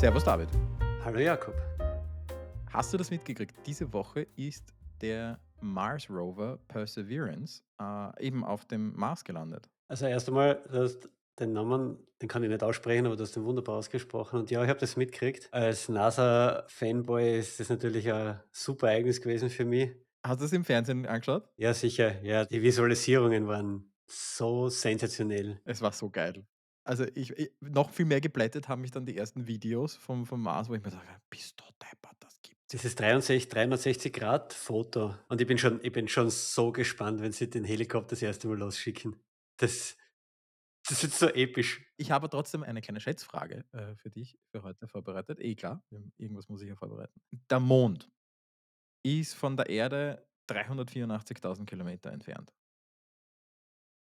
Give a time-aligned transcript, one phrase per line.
[0.00, 0.48] Servus David.
[1.04, 1.54] Hallo Jakob.
[2.72, 3.54] Hast du das mitgekriegt?
[3.66, 9.68] Diese Woche ist der Mars Rover Perseverance äh, eben auf dem Mars gelandet.
[9.88, 13.36] Also erst einmal, du hast den Namen, den kann ich nicht aussprechen, aber du hast
[13.36, 14.40] den wunderbar ausgesprochen.
[14.40, 15.52] Und ja, ich habe das mitgekriegt.
[15.52, 19.90] Als NASA-Fanboy ist das natürlich ein super Ereignis gewesen für mich.
[20.24, 21.46] Hast du es im Fernsehen angeschaut?
[21.58, 22.22] Ja, sicher.
[22.22, 25.60] Ja, die Visualisierungen waren so sensationell.
[25.66, 26.46] Es war so geil.
[26.84, 30.42] Also ich, ich noch viel mehr geblättet haben mich dann die ersten Videos vom, vom
[30.42, 35.14] Mars, wo ich mir dachte, bist du deppert, das gibt Dieses 63, 360 Grad Foto.
[35.28, 38.48] Und ich bin schon, ich bin schon so gespannt, wenn sie den Helikopter das erste
[38.48, 39.16] Mal losschicken.
[39.58, 39.96] Das,
[40.88, 41.86] das wird so episch.
[41.98, 45.38] Ich habe trotzdem eine kleine Schätzfrage äh, für dich für heute vorbereitet.
[45.40, 45.84] Eh klar,
[46.16, 47.20] irgendwas muss ich ja vorbereiten.
[47.50, 48.10] Der Mond
[49.02, 52.52] ist von der Erde 384.000 Kilometer entfernt.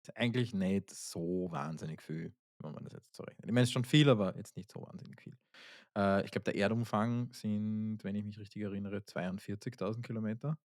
[0.04, 3.46] Ist eigentlich nicht so wahnsinnig viel, wenn man das jetzt so rechnet.
[3.46, 5.38] Ich meine, es ist schon viel, aber jetzt nicht so wahnsinnig viel.
[5.98, 10.58] Äh, ich glaube, der Erdumfang sind, wenn ich mich richtig erinnere, 42.000 Kilometer.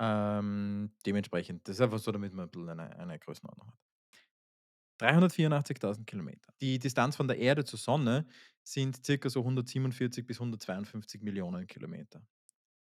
[0.00, 3.78] Ähm, dementsprechend, das ist einfach so, damit man ein bisschen eine, eine Größenordnung hat.
[5.00, 6.52] 384.000 Kilometer.
[6.60, 8.26] Die Distanz von der Erde zur Sonne
[8.64, 12.26] sind circa so 147 bis 152 Millionen Kilometer.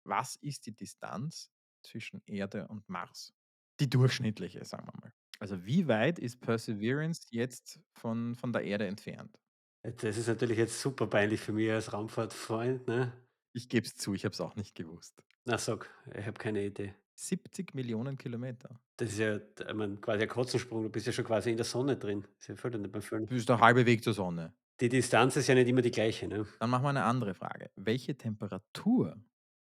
[0.05, 1.51] Was ist die Distanz
[1.83, 3.35] zwischen Erde und Mars?
[3.81, 5.13] Die durchschnittliche, sagen wir mal.
[5.39, 9.39] Also wie weit ist Perseverance jetzt von, von der Erde entfernt?
[9.83, 13.13] Das ist natürlich jetzt super peinlich für mich als Raumfahrtfreund, ne?
[13.53, 15.23] Ich gebe es zu, ich habe es auch nicht gewusst.
[15.45, 16.95] Na, sag, ich habe keine Idee.
[17.15, 18.81] 70 Millionen Kilometer.
[18.97, 21.65] Das ist ja, ich meine, quasi ein Katzensprung, du bist ja schon quasi in der
[21.65, 22.23] Sonne drin.
[22.23, 23.27] Das ist ja völlig nicht beim Füllen.
[23.27, 24.55] Du bist der halbe Weg zur Sonne.
[24.81, 26.47] Die Distanz ist ja nicht immer die gleiche, ne?
[26.61, 27.71] Dann machen wir eine andere Frage.
[27.77, 29.17] Welche Temperatur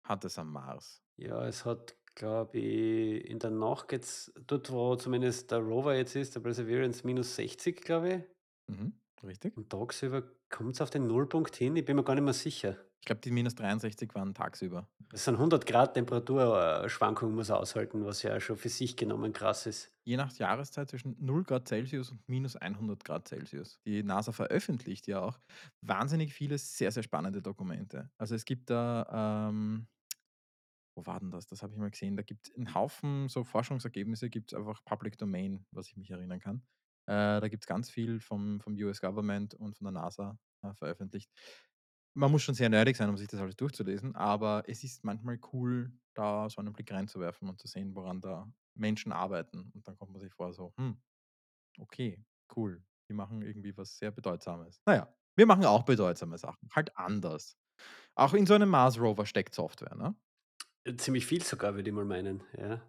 [0.03, 1.01] hat es am Mars?
[1.17, 6.15] Ja, es hat, glaube ich, in der Nacht geht's dort, wo zumindest der Rover jetzt
[6.15, 8.23] ist, der Perseverance, minus 60, glaube ich.
[8.67, 8.93] Mhm,
[9.23, 9.55] richtig.
[9.55, 11.75] Und tagsüber kommt es auf den Nullpunkt hin.
[11.75, 12.77] Ich bin mir gar nicht mehr sicher.
[13.01, 14.87] Ich glaube, die minus 63 waren tagsüber.
[15.11, 19.65] Das sind 100 Grad Temperaturschwankungen, muss er aushalten, was ja schon für sich genommen krass
[19.65, 19.91] ist.
[20.05, 23.79] Je nach Jahreszeit zwischen 0 Grad Celsius und minus 100 Grad Celsius.
[23.85, 25.39] Die NASA veröffentlicht ja auch
[25.81, 28.11] wahnsinnig viele sehr, sehr spannende Dokumente.
[28.17, 29.87] Also es gibt da, ähm,
[30.99, 31.47] wo war denn das?
[31.47, 32.17] Das habe ich mal gesehen.
[32.17, 36.11] Da gibt es einen Haufen so Forschungsergebnisse, gibt es einfach Public Domain, was ich mich
[36.11, 36.63] erinnern kann.
[37.07, 40.73] Äh, da gibt es ganz viel vom, vom US Government und von der NASA äh,
[40.75, 41.31] veröffentlicht.
[42.15, 45.39] Man muss schon sehr nerdig sein, um sich das alles durchzulesen, aber es ist manchmal
[45.53, 49.71] cool, da so einen Blick reinzuwerfen und zu sehen, woran da Menschen arbeiten.
[49.73, 51.01] Und dann kommt man sich vor, so, hm,
[51.79, 52.23] okay,
[52.55, 52.83] cool.
[53.09, 54.81] Die machen irgendwie was sehr Bedeutsames.
[54.85, 57.57] Naja, wir machen auch bedeutsame Sachen, halt anders.
[58.15, 60.15] Auch in so einem Mars Rover steckt Software, ne?
[60.97, 62.43] Ziemlich viel sogar, würde ich mal meinen.
[62.57, 62.81] Ja.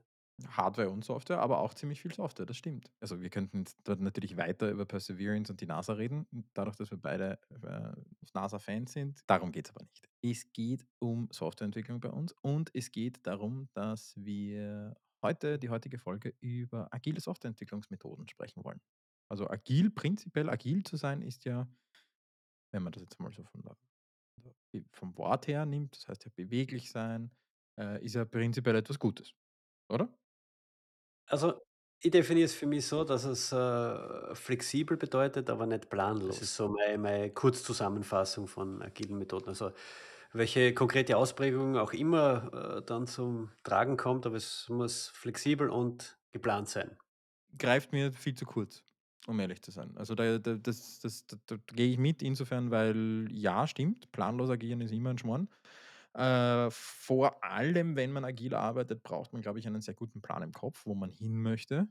[0.49, 2.91] Hardware und Software, aber auch ziemlich viel Software, das stimmt.
[3.01, 6.99] Also wir könnten dort natürlich weiter über Perseverance und die NASA reden, dadurch, dass wir
[6.99, 7.93] beide äh,
[8.35, 9.21] NASA-Fans sind.
[9.27, 10.09] Darum geht es aber nicht.
[10.23, 15.99] Es geht um Softwareentwicklung bei uns und es geht darum, dass wir heute, die heutige
[15.99, 18.81] Folge, über agile Softwareentwicklungsmethoden sprechen wollen.
[19.29, 21.69] Also agil, prinzipiell agil zu sein, ist ja,
[22.73, 23.45] wenn man das jetzt mal so
[24.73, 27.31] der, vom Wort her nimmt, das heißt ja beweglich sein,
[27.81, 29.33] äh, ist ja prinzipiell etwas Gutes,
[29.91, 30.09] oder?
[31.27, 31.61] Also,
[32.03, 36.39] ich definiere es für mich so, dass es äh, flexibel bedeutet, aber nicht planlos.
[36.39, 39.49] Das ist so meine, meine Kurzzusammenfassung von agilen Methoden.
[39.51, 39.73] Also,
[40.33, 46.19] welche konkrete Ausprägung auch immer äh, dann zum Tragen kommt, aber es muss flexibel und
[46.33, 46.99] geplant sein.
[47.59, 48.85] greift mir viel zu kurz,
[49.27, 49.97] um ehrlich zu sein.
[49.97, 54.51] Also da, da, das, das, da, da gehe ich mit insofern, weil ja, stimmt, planlos
[54.51, 55.49] agieren ist immer ein Schmarrn.
[56.15, 60.43] Äh, vor allem, wenn man agil arbeitet, braucht man, glaube ich, einen sehr guten Plan
[60.43, 61.89] im Kopf, wo man hin möchte.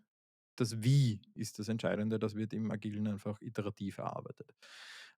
[0.58, 4.54] Das Wie ist das Entscheidende, das wird im Agilen einfach iterativ erarbeitet.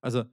[0.00, 0.24] Also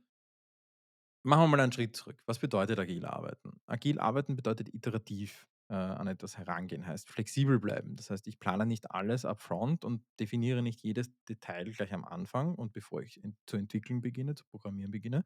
[1.23, 2.21] machen wir mal einen Schritt zurück.
[2.25, 3.59] Was bedeutet agil arbeiten?
[3.67, 7.95] Agil arbeiten bedeutet iterativ äh, an etwas herangehen, heißt flexibel bleiben.
[7.95, 12.55] Das heißt, ich plane nicht alles upfront und definiere nicht jedes Detail gleich am Anfang
[12.55, 15.23] und bevor ich in, zu entwickeln beginne, zu programmieren beginne,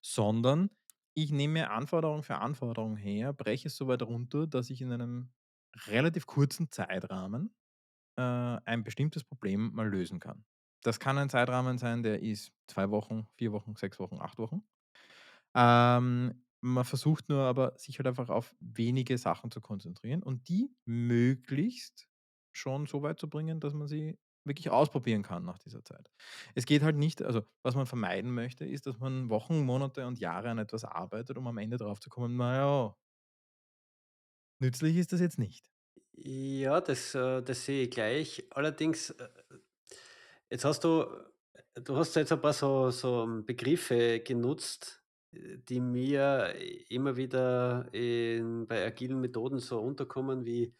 [0.00, 0.70] sondern
[1.14, 5.30] ich nehme Anforderung für Anforderung her, breche es so weit runter, dass ich in einem
[5.86, 7.54] relativ kurzen Zeitrahmen
[8.16, 10.44] äh, ein bestimmtes Problem mal lösen kann.
[10.82, 14.64] Das kann ein Zeitrahmen sein, der ist zwei Wochen, vier Wochen, sechs Wochen, acht Wochen.
[15.54, 20.74] Ähm, man versucht nur aber, sich halt einfach auf wenige Sachen zu konzentrieren und die
[20.84, 22.06] möglichst
[22.52, 26.10] schon so weit zu bringen, dass man sie wirklich ausprobieren kann nach dieser Zeit.
[26.54, 30.18] Es geht halt nicht, also was man vermeiden möchte, ist, dass man Wochen, Monate und
[30.18, 32.96] Jahre an etwas arbeitet, um am Ende drauf zu kommen, naja,
[34.60, 35.70] nützlich ist das jetzt nicht.
[36.16, 38.44] Ja, das, äh, das sehe ich gleich.
[38.50, 39.28] Allerdings, äh,
[40.50, 41.06] jetzt hast du,
[41.74, 45.02] du hast jetzt ein paar so, so Begriffe genutzt,
[45.32, 46.54] äh, die mir
[46.88, 50.74] immer wieder in bei agilen Methoden so unterkommen wie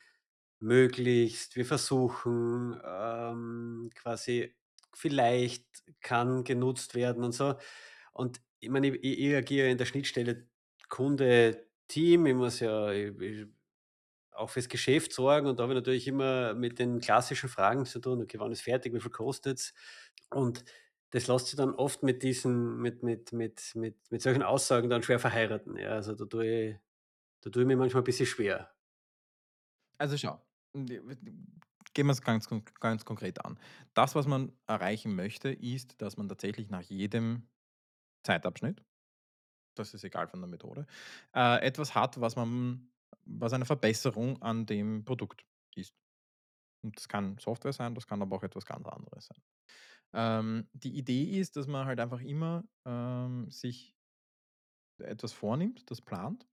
[0.65, 4.55] möglichst, wir versuchen, ähm, quasi
[4.95, 5.67] vielleicht
[6.01, 7.57] kann genutzt werden und so.
[8.13, 10.49] Und ich meine, ich ich agiere in der Schnittstelle
[10.89, 13.47] Kunde, Team, ich muss ja ich ich
[14.33, 18.01] auch fürs Geschäft sorgen und da habe ich natürlich immer mit den klassischen Fragen zu
[18.01, 18.93] tun: „Okay, wann ist fertig?
[18.95, 19.75] Wie viel kostet's?“
[20.31, 20.65] Und
[21.11, 25.03] das lässt sich dann oft mit diesen mit mit mit mit mit solchen Aussagen dann
[25.05, 25.91] schwer verheiraten, ja.
[25.91, 26.77] Also, da tue ich
[27.43, 28.73] da tue ich mir manchmal ein bisschen schwer.
[29.99, 30.41] Also schau,
[30.75, 33.59] gehen wir's ganz konk ganz konkret an.
[33.95, 37.49] Das, was man erreichen möchte, ist, dass man tatsächlich nach jedem
[38.25, 38.83] Zeitabschnitt,
[39.77, 40.87] das ist egal von der Methode,
[41.35, 42.91] äh, etwas hat, was man
[43.27, 45.95] was eine Verbesserung an dem Produkt ist.
[46.85, 49.43] Und das kann Software sein, das kann aber auch etwas ganz anderes sein.
[50.15, 53.95] Ähm, die Idee ist, dass man halt einfach immer, ähm, sich
[54.99, 56.47] etwas vornimmt, das plant,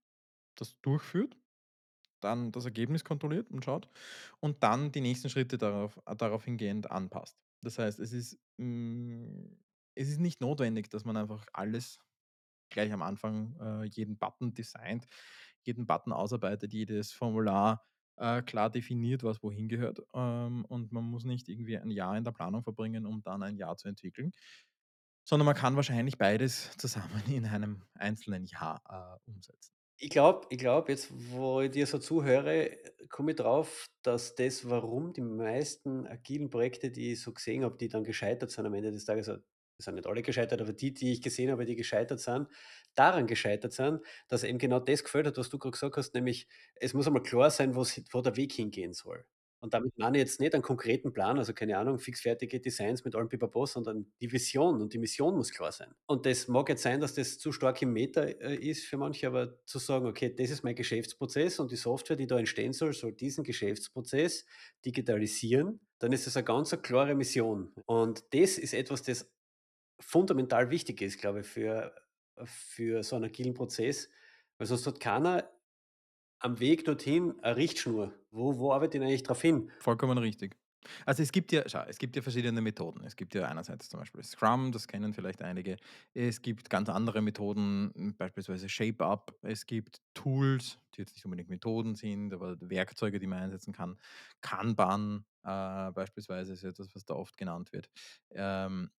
[0.56, 1.38] das durchführt,
[2.24, 3.88] dann das Ergebnis kontrolliert und schaut
[4.40, 7.38] und dann die nächsten Schritte darauf äh, darauf hingehend anpasst.
[7.62, 9.58] Das heißt, es ist hm,
[9.94, 11.98] es ist nicht notwendig, dass man einfach alles
[12.70, 15.06] gleich am Anfang, äh, jeden Button designt,
[15.62, 17.84] jeden Button ausarbeitet, jedes Formular,
[18.16, 20.00] äh, klar definiert, was wohin gehört.
[20.14, 23.56] Ähm, und man muss nicht irgendwie ein Jahr in der Planung verbringen, um dann ein
[23.56, 24.32] Jahr zu entwickeln,
[25.24, 29.72] sondern man kann wahrscheinlich beides zusammen in einem einzelnen Jahr, äh, umsetzen.
[30.04, 32.76] Ich glaube ich glaube, jetzt, wo ich dir so zuhöre,
[33.08, 37.76] komme ich drauf, dass das, warum die meisten agilen Projekte, die ich so gesehen habe,
[37.78, 40.92] die dann gescheitert sind am Ende des Tages, es sind nicht alle gescheitert, aber die,
[40.92, 42.48] die ich gesehen habe, die gescheitert sind,
[42.96, 46.48] daran gescheitert sind, dass eben genau das gefehlt hat, was du gerade gesagt hast, nämlich
[46.74, 47.84] es muss einmal klar sein, wo
[48.22, 49.24] der Weg hingehen soll.
[49.62, 53.14] Und damit meine ich jetzt nicht einen konkreten Plan, also keine Ahnung, fixfertige Designs mit
[53.14, 55.94] allem Pipapo, sondern die Vision und die Mission muss klar sein.
[56.08, 59.28] Und das mag jetzt sein, dass das zu stark im Meta, äh, ist für manche,
[59.28, 62.92] aber zu sagen: „Okay, das ist mein Geschäftsprozess und die Software, die da entstehen soll,
[62.92, 64.46] soll diesen Geschäftsprozess
[64.84, 67.72] digitalisieren“, dann ist das eine ganz 'ne klare Mission.
[67.86, 69.30] Und das ist etwas, das
[70.00, 71.94] fundamental wichtig ist, glaube ich, für
[72.46, 74.10] für so einen agilen Prozess,
[74.58, 75.51] weil sonst hat keiner
[76.42, 78.12] am Weg dorthin eine Richtschnur.
[78.30, 79.70] Wo wo arbeite ich denn eigentlich drauf hin?
[79.78, 80.56] Vollkommen richtig.
[81.06, 83.04] Also, es gibt ja schau, es gibt ja verschiedene Methoden.
[83.04, 85.76] Es gibt ja einerseits zum Beispiel Scrum, das kennen vielleicht einige.
[86.12, 89.38] Es gibt ganz andere Methoden, beispielsweise ShapeUp.
[89.42, 93.96] Es gibt Tools, die jetzt nicht unbedingt Methoden sind, aber Werkzeuge, die man einsetzen kann.
[94.40, 97.88] Kanban, äh, beispielsweise ist etwas, was da oft genannt wird.
[98.30, 98.90] Ähm,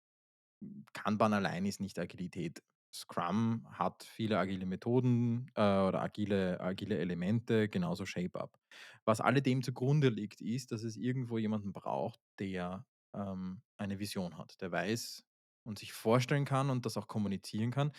[0.92, 2.62] Kanban allein ist nicht Agilität.
[2.94, 8.58] Scrum hat viele agile Methoden, äh, oder agile agile Elemente, genauso ShapeUp.
[9.04, 14.60] Was alledem zugrunde liegt, ist, dass es irgendwo jemanden braucht, der, ähm, eine Vision hat,
[14.60, 15.24] der weiß
[15.64, 17.92] und sich vorstellen kann und das auch kommunizieren kann,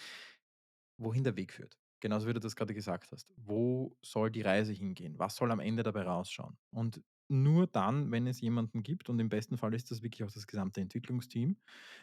[0.97, 1.77] wohin der Weg führt.
[1.99, 3.31] Genauso wie du das gerade gesagt hast.
[3.37, 5.17] Wo soll die Reise hingehen?
[5.19, 6.57] Was soll am Ende dabei rausschauen?
[6.69, 10.31] Und nur dann, wenn es jemanden gibt und im besten Fall ist das wirklich auch
[10.31, 11.57] das gesamte Entwicklungsteam,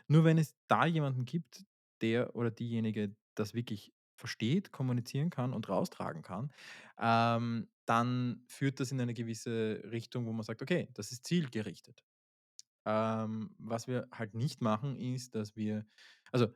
[0.09, 1.67] nur wenn es da jemanden gibt,
[2.03, 6.53] der oder diejenige das wirklich versteht, kommunizieren kann und raustragen kann,
[6.99, 12.05] ähm, dann führt das in eine gewisse Richtung, wo man sagt: „Okay, das ist zielgerichtet.“
[12.87, 15.87] Ähm, was wir halt nicht machen, ist, dass wir
[16.33, 16.49] also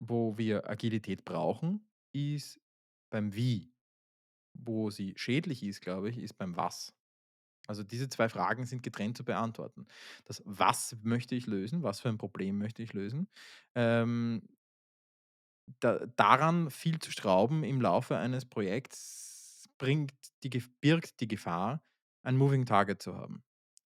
[0.00, 2.60] wo wir Agilität brauchen, ist
[3.10, 3.74] beim Wie.
[4.54, 6.94] Wo sie schädlich ist, glaube ich, ist beim Was.
[7.70, 9.86] Also, diese 2 Fragen sind getrennt zu beantworten.
[10.24, 11.82] Das Was möchte ich lösen?
[11.84, 13.28] Was für ein Problem möchte ich lösen?
[13.76, 14.42] Ähm
[15.80, 20.12] da daran viel zu schrauben im Laufe eines Projekts bringt
[20.42, 20.50] die
[20.80, 21.82] birgt die Gefahr,
[22.22, 23.42] ein Moving Target zu haben.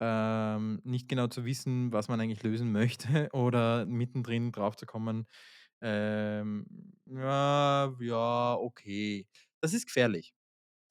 [0.01, 5.27] Ähm, nicht genau zu wissen, was man eigentlich lösen möchte oder mittendrin drauf zu kommen,
[5.83, 6.67] ähm,
[7.07, 9.29] ja, ja, okay.
[9.63, 10.36] Das ist gefährlich.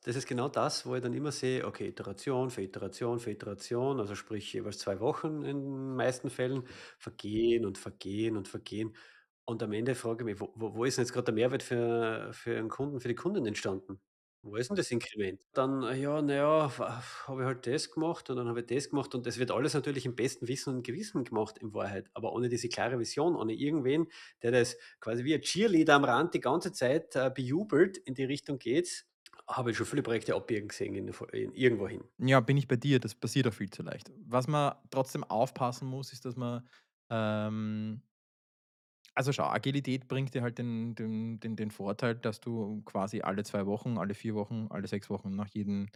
[0.05, 3.99] Das ist genau das, wo ich dann immer sehe, okay, Iteration für Iteration für Iteration,
[3.99, 6.63] also sprich jeweils 2 Wochen in den meisten Fällen,
[6.99, 8.95] vergehen und vergehen und vergehen.
[9.45, 12.29] Und am Ende frage ich mich: „Wo wo ist denn jetzt grad der Mehrwert für
[12.33, 13.99] für 'n Kunden für die Kundin entstanden?
[14.43, 18.29] Wo ist denn das Inkrement?“ Dann: „Ja, na ja, wa habe ich halt das gemacht
[18.29, 20.83] und dann habe ich das gemacht“ und das wird alles natürlich im besten Wissen und
[20.85, 24.05] Gewissen gemacht in Wahrheit, aber ohne diese klare Vision, ohne irgendwen,
[24.43, 28.25] der das quasi wie ein Cheerleader am Rand die ganze Zeit, äh, bejubelt, in die
[28.25, 29.05] Richtung geht's,
[29.47, 32.03] habe ich schon viele Projekte abbiegen gesehen in in irgendwohin.
[32.19, 34.09] Ja, bin ich bei dir, das passiert auch viel zu leicht.
[34.25, 36.67] Was man trotzdem aufpassen muss, ist, dass man,
[37.09, 38.01] ähm
[39.13, 43.43] also schau, Agilität bringt dir halt den den den den Vorteil, dass du quasi alle
[43.43, 45.87] 2 Wochen, alle 4 Wochen, alle 6 Wochen nach jedem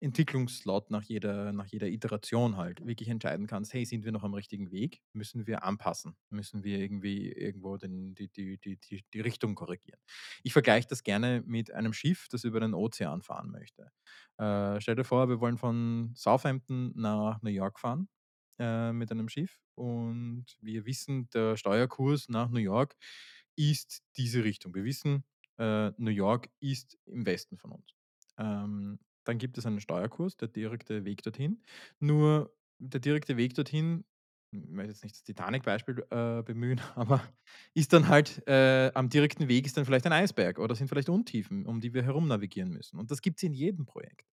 [0.00, 4.34] Entwicklungsslot nach jeder nach jeder Iteration halt wirklich entscheiden kannst: „Hey, sind wir noch am
[4.34, 5.02] richtigen Weg?
[5.12, 6.16] Müssen wir anpassen?
[6.30, 8.78] Müssen wir irgendwie irgendwo den die die die
[9.12, 10.00] die Richtung korrigieren?“
[10.42, 13.90] Ich vergleiche das gerne mit einem Schiff, das über den Ozean fahren möchte.
[14.38, 18.08] Äh, stell dir vor, wir wollen von Southampton nach New York fahren,
[18.58, 22.96] äh, mit einem Schiff und wir wissen, der Steuerkurs nach New York
[23.56, 24.74] ist diese Richtung.
[24.74, 25.24] Wir wissen,
[25.58, 27.94] äh, New York ist im Westen von uns.
[28.38, 31.62] Ähm, dann gibt es einen Steuerkurs, der direkte Weg dorthin.
[31.98, 34.04] Nur der direkte Weg dorthin,
[34.52, 37.22] ich möchte jetzt nicht das Titanic-Beispiel äh, bemühen, aber
[37.74, 41.08] ist dann halt äh, am direkten Weg ist dann vielleicht ein Eisberg oder sind vielleicht
[41.08, 42.98] Untiefen, um die wir herum navigieren müssen.
[42.98, 44.26] Und das gibt es in jedem Projekt.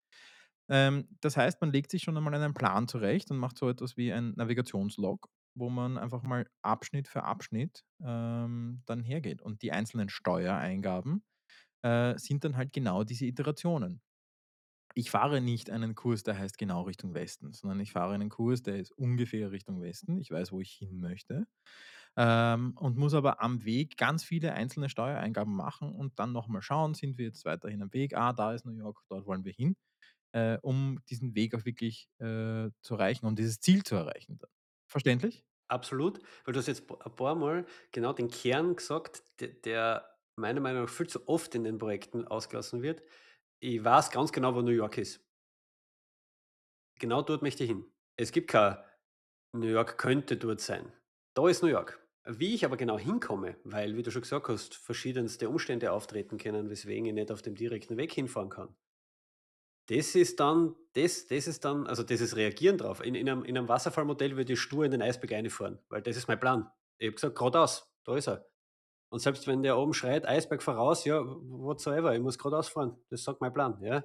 [0.69, 3.97] Ähm, das heißt, man legt sich schon einmal einen Plan zurecht und macht so etwas
[3.97, 9.43] wie ein Navigationslog, wo man einfach mal Abschnitt für Abschnitt ähm, dann hergeht.
[9.43, 11.23] Und die einzelnen Steuereingaben
[11.83, 14.01] äh, sind dann halt genau diese Iterationen.
[14.97, 18.63] Ich fahre nicht einen Kurs, der heißt genau Richtung Westen, sondern ich fahre einen Kurs,
[18.63, 20.19] der ist ungefähr Richtung Westen.
[20.19, 21.47] Ich weiß, wo ich hin möchte.
[22.17, 26.95] Ähm, und muss aber am Weg ganz viele einzelne Steuereingaben machen und dann nochmal schauen,
[26.95, 28.17] sind wir jetzt weiterhin am Weg?
[28.17, 29.77] Ah, da ist New York, dort wollen wir hin,
[30.33, 34.39] äh, um diesen Weg auch wirklich äh, zu erreichen und dieses Ziel zu erreichen.
[34.89, 35.45] Verständlich?
[35.69, 40.91] Absolut, weil du hast jetzt ein paarmal genau den Kern gesagt, der meiner Meinung nach
[40.91, 43.03] viel zu oft in den Projekten ausgelassen wird.
[43.67, 45.25] Ich weiß ganz genau, wo New York ist.
[47.01, 47.85] Genau dort möchte ich hin.
[48.17, 48.77] Es gibt kein
[49.53, 50.93] New York könnte dort sein.
[51.35, 52.01] Da ist New York.
[52.27, 56.71] Wie ich aber genau hinkomme, weil, wie du schon gesagt hast, verschiedenste Umstände auftreten können,
[56.71, 58.75] weswegen ich nicht auf dem direkten Weg hinfahren kann.
[59.89, 63.05] Das ist dann das das ist dann also, dieses Reagieren drauf.
[63.05, 66.17] In in 'nem in 'nem Wasserfallmodell würde ich stur in den Eisberg reinfahren, weil das
[66.17, 66.71] ist mein Plan.
[66.99, 68.47] Ich habe gesagt: „Geradeaus, da ist er.“
[69.15, 72.97] Und selbst wenn der oben schreit: „Eisberg voraus“, ja, whatsoever, ich muss geradeaus fahren.
[73.11, 74.03] Das sagt mein Plan, ja.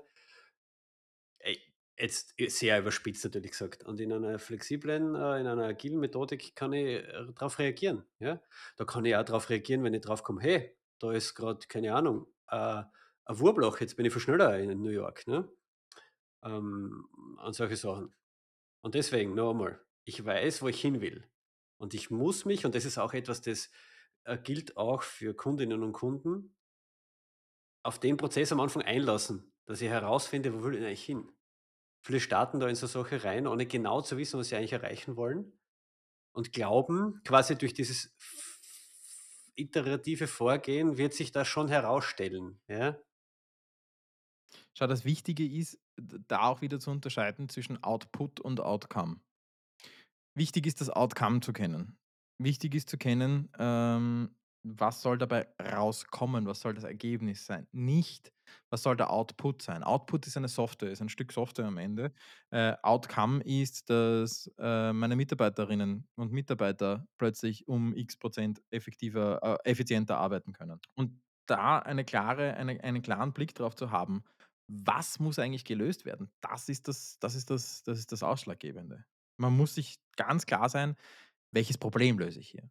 [1.98, 3.84] Jetzt äh, sehr überspitzt natürlich gesagt.
[3.84, 8.42] Und in einer flexiblen äh, in einer agilen Methodik kann ich, äh, drauf reagieren, ja?
[8.78, 11.94] Da kann ich auch drauf reagieren, wenn ich drauf komme: „Hey, da ist gerade keine
[11.96, 12.86] Ahnung, ein
[13.28, 15.50] Wurmloch, jetzt bin ich viel schneller in New York“, ne?
[16.44, 17.08] Ähm,
[17.40, 18.14] an solche Sachen.
[18.82, 21.30] Und deswegen noch einmal, ich weiß, wo ich hin will.
[21.78, 23.72] Und ich muss mich und das ist auch etwas, das,
[24.44, 26.56] gilt auch für Kundinnen und Kunden,
[27.84, 31.32] auf den Prozess am Anfang einlassen, dass ich herausfinde, wo will ich eigentlich hin?
[32.06, 35.16] Viele starten da in so Sache rein, ohne genau zu wissen, was sie eigentlich erreichen
[35.16, 35.60] wollen
[36.34, 38.16] und glauben, quasi durch dieses
[39.56, 42.98] iterative Vorgehen wird sich das schon herausstellen, ja?
[44.74, 49.20] Schau, das Wichtige ist, da auch wieder zu unterscheiden zwischen Output und Outcome.
[50.36, 51.98] Wichtig ist, das Outcome zu kennen.
[52.42, 56.46] Wichtig ist zu kennen, ähm, was soll dabei rauskommen?
[56.46, 57.68] Was soll das Ergebnis sein?
[57.72, 58.32] Nicht,
[58.70, 59.84] was soll der Output sein?
[59.84, 62.14] Output ist eine Software, ist ein Stück Software am Ende.
[62.52, 69.70] Äh, Outcome ist, dass äh, meine Mitarbeiterinnen und Mitarbeiter plötzlich um x Prozent effektiver, äh,
[69.70, 70.80] effizienter arbeiten können.
[70.96, 74.24] Und da eine klare, eine, einen klaren Blick drauf zu haben,
[74.68, 76.32] was muss eigentlich gelöst werden?
[76.42, 79.06] Das ist das, das ist das, das ist das Ausschlaggebende.
[79.38, 80.96] Man muss sich ganz klar sein,
[81.52, 82.70] welches Problem löse ich hier?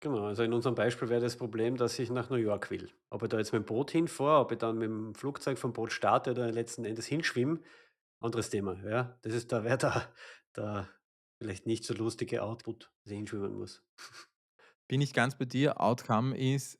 [0.00, 2.90] Genau, also in unserem Beispiel wäre das Problem, dass ich nach New York will.
[3.10, 5.72] Ob ich da jetzt mit dem Boot hinfahre, ob ich dann mit dem Flugzeug vom
[5.72, 7.60] Boot starte oder letzten Endes hinschwimme,
[8.20, 9.18] anderes Thema, ja.
[9.22, 10.12] Das ist da wäre da
[10.56, 10.88] der
[11.42, 13.84] vielleicht nicht so lustige Output, dass ich hinschwimmen muss.
[14.88, 15.80] Bin ich ganz bei dir.
[15.80, 16.78] Outcome ist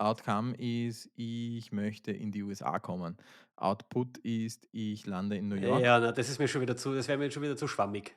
[0.00, 3.18] Outcome ist, ich möchte in die USA kommen.
[3.56, 5.82] Output ist, ich lande in New York.
[5.82, 8.16] Ja, na, das ist mir schon wieder zu das wäre mir schon wieder zu schwammig.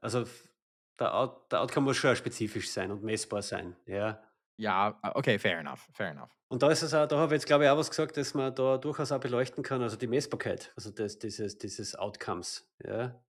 [0.00, 0.24] Also,
[1.00, 4.22] der Out der Outcome muss schon spezifisch sein und messbar sein, ja.
[4.60, 6.34] Ja, ah, okay, fair enough, fair enough.
[6.50, 8.32] Und da ist es auch da habe ich jetzt, glaube ich, auch was gesagt, dass
[8.34, 13.22] man da durchaus auch beleuchten kann, also die Messbarkeit, also das dieses dieses Outcomes, ja.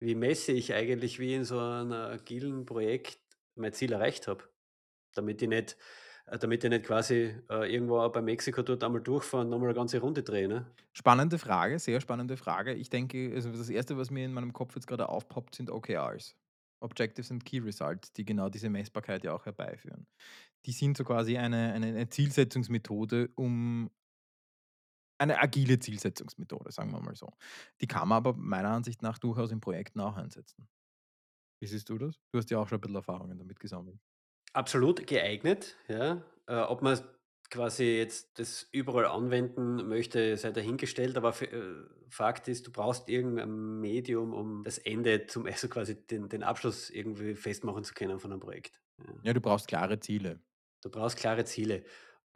[0.00, 3.18] Wie messe ich eigentlich, wie in so einem agilen Projekt
[3.56, 4.44] mein Ziel erreicht habe,
[5.14, 5.76] damit ich nicht
[6.26, 9.68] äh, damit ich nicht quasi, äh, irgendwo bei Mexiko dort einmal durchfahre und noch mal
[9.68, 10.74] 'ne ganze Runde drehe, ne?
[10.96, 12.72] Spannende Frage, sehr spannende Frage.
[12.72, 16.36] Ich denke, also das Erste, was mir in meinem Kopf jetzt gerade aufpoppt, sind OKRs.
[16.84, 20.06] Objectives and Key Results, die genau diese Messbarkeit ja auch herbeiführen.
[20.66, 23.90] Die sind so quasi eine, eine, Zielsetzungsmethode, um
[25.18, 27.32] eine agile Zielsetzungsmethode, sagen wir mal so.
[27.80, 30.68] Die kann man aber meiner Ansicht nach durchaus in Projekten auch einsetzen.
[31.60, 32.20] Wie siehst du das?
[32.30, 33.98] Du hast ja auch schon ein bisschen Erfahrungen damit gesammelt.
[34.52, 36.22] Absolut geeignet, ja.
[36.46, 37.00] Äh, ob man
[37.50, 43.80] quasi jetzt das überall anwenden möchte, sei dahingestellt, aber äh, Fakt ist, du brauchst irgendein
[43.80, 48.32] Medium, um das Ende zum also quasi den den Abschluss irgendwie festmachen zu können von
[48.32, 49.14] einem Projekt, ja.
[49.22, 50.40] Ja, du brauchst klare Ziele.
[50.82, 51.84] Du brauchst klare Ziele.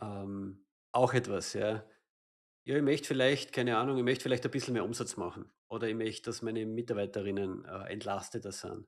[0.01, 1.85] Ähm, auch etwas, ja.
[2.65, 5.89] Ja, ich möchte vielleicht, keine Ahnung, ich möchte vielleicht ein bisschen mehr Umsatz machen oder
[5.89, 8.87] ich möchte, dass meine Mitarbeiterinnen, äh, entlasteter sind.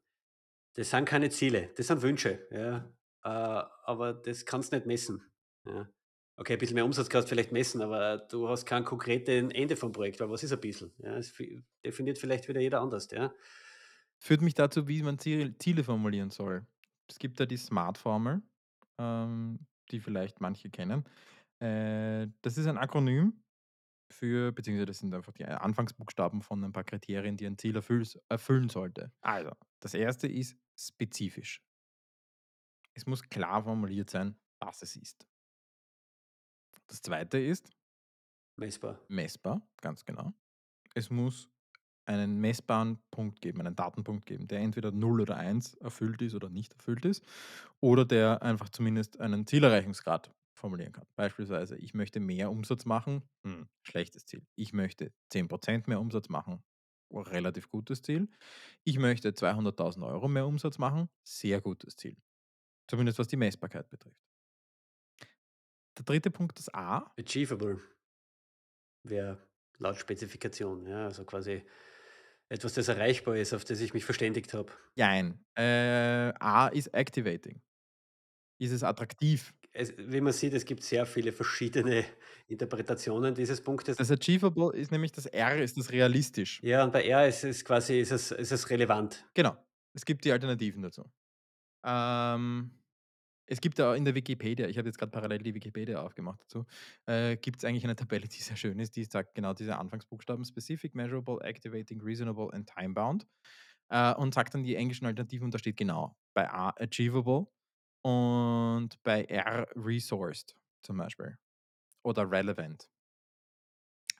[0.74, 2.92] Das sind keine Ziele, das sind Wünsche, ja,
[3.24, 3.28] äh,
[3.84, 5.22] aber das kannst du nicht messen,
[5.66, 5.88] ja.
[6.40, 9.76] Okay, ein bisschen mehr Umsatz kannst du vielleicht messen, aber du hast kein konkreten Ende
[9.76, 10.90] vom Projekt, weil was ist ein bisschen?
[10.96, 13.34] Ja, vi definiert vielleicht wieder jeder anders, ja.
[14.18, 16.66] Führt mich dazu, wie man Ziel Ziele formulieren soll.
[17.10, 18.40] Es gibt da die SMART-Formel,
[18.96, 19.58] ähm,
[19.90, 21.04] die vielleicht manche kennen.
[21.58, 23.44] Äh, das ist ein Akronym
[24.10, 28.68] für beziehungsweise das sind einfach die Anfangsbuchstaben von ein paar Kriterien, die ein Ziel erfüllen
[28.70, 29.12] sollte.
[29.20, 31.60] Also, das erste ist spezifisch.
[32.94, 35.29] Es muss klar formuliert sein, was es ist.
[36.90, 37.70] Das zweite ist
[38.56, 38.98] Messbar.
[39.08, 40.34] messbar, ganz genau.
[40.94, 41.48] Es muss
[42.06, 46.50] einen messbaren Punkt geben, einen Datenpunkt geben, der entweder 0 oder 1 erfüllt ist oder
[46.50, 47.24] nicht erfüllt ist
[47.80, 51.06] oder der einfach zumindest einen Zielerreichungsgrad formulieren kann.
[51.16, 54.46] Beispielsweise, ich möchte mehr Umsatz machen, hm, schlechtes Ziel.
[54.56, 56.64] Ich möchte 10% mehr Umsatz machen,
[57.12, 58.28] relativ gutes Ziel.
[58.84, 62.16] Ich möchte 200.000 Euro mehr Umsatz machen, sehr gutes Ziel.
[62.88, 64.29] Zumindest was die Messbarkeit betrifft.
[66.00, 67.78] Der dritte Punkt, das A, Achievable
[69.06, 71.62] wäre laut Spezifikation, ja, also quasi
[72.48, 74.72] etwas, das erreichbar ist, auf das ich mich verständigt habe.
[74.96, 75.44] jein.
[75.58, 77.60] Äh, A ist activating.
[78.58, 79.52] Ist es attraktiv?
[79.72, 82.06] Es wie man sieht, es gibt sehr viele verschiedene
[82.48, 83.98] Interpretationen dieses Punktes.
[83.98, 86.62] Das Achievable ist nämlich das R, ist das realistisch.
[86.62, 89.28] Ja, und bei R ist es quasi ist es ist es relevant.
[89.34, 89.54] Genau.
[89.92, 91.04] Es gibt die Alternativen dazu.
[91.84, 92.79] Ähm,
[93.50, 96.66] es gibt ja in der Wikipedia, ich habe jetzt gerade parallel die Wikipedia aufgemacht dazu,
[97.06, 100.44] äh, gibt es eigentlich eine Tabelle, die sehr schön ist, die sagt genau diese Anfangsbuchstaben:
[100.44, 103.26] Specific, Measurable, Activating, Reasonable and Time-bound.
[103.90, 107.48] Äh, und sagt dann die englischen Alternativen und da steht genau bei A achievable
[108.02, 111.36] und bei R resourced zum Beispiel
[112.04, 112.88] oder relevant.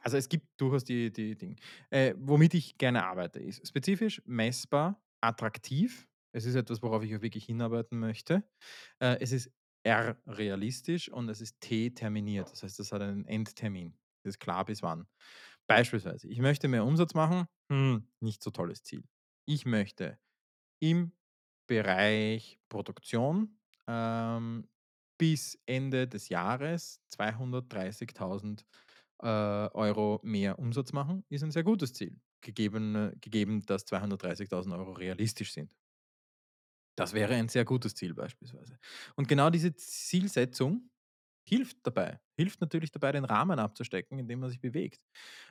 [0.03, 1.57] Also es gibt durchaus die, die Dinge.
[1.91, 6.09] Äh, womit ich gerne arbeite, ist spezifisch, messbar, attraktiv.
[6.33, 8.45] Es ist etwas, worauf ich auch wirklich hinarbeiten möchte.
[9.01, 9.51] Äh, es ist
[9.83, 12.51] R realistisch und es ist T terminiert.
[12.53, 13.95] Das heißt, das hat einen Endtermin.
[14.25, 15.07] Das ist klar bis wann.
[15.69, 19.05] Beispielsweise, ich möchte mehr Umsatz machen, hm, nicht so tolles Ziel.
[19.47, 20.19] Ich möchte
[20.81, 21.12] im
[21.69, 24.69] Bereich Produktion ähm,
[25.19, 28.66] bis Ende des Jahres 230.000
[29.23, 34.93] äh, Euro mehr Umsatz machen, ist ein sehr gutes Ziel, gegeben, gegeben dass 230.000 Euro
[34.93, 35.75] realistisch sind.
[37.01, 38.79] Das wäre ein sehr gutes Ziel beispielsweise.
[39.17, 40.91] Und genau diese Zielsetzung
[41.49, 45.01] hilft dabei, hilft natürlich dabei, den Rahmen abzustecken, in dem man sich bewegt.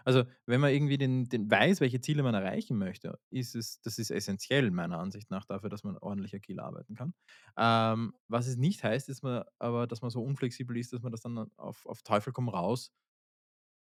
[0.05, 3.99] Also, wenn man irgendwie den, den weiß, welche Ziele man erreichen möchte, ist es, das
[3.99, 7.13] ist essentiell meiner Ansicht nach dafür, dass man ordentlich agil arbeiten kann.
[7.57, 11.11] Ähm, was es nicht heißt, ist man aber, dass man so unflexibel ist, dass man
[11.11, 12.91] das dann auf, auf Teufel komm raus